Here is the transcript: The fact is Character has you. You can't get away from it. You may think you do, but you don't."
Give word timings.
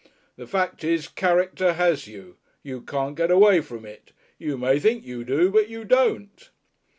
The 0.35 0.47
fact 0.47 0.83
is 0.83 1.07
Character 1.07 1.73
has 1.73 2.07
you. 2.07 2.37
You 2.63 2.81
can't 2.81 3.15
get 3.15 3.29
away 3.29 3.61
from 3.61 3.85
it. 3.85 4.13
You 4.39 4.57
may 4.57 4.79
think 4.79 5.05
you 5.05 5.23
do, 5.23 5.51
but 5.51 5.69
you 5.69 5.85
don't." 5.85 6.49